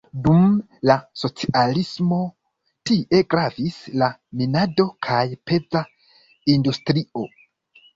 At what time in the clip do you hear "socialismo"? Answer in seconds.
1.23-2.19